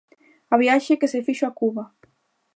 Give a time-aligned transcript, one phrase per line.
[0.53, 1.83] Á viaxe que se fixo a Cuba.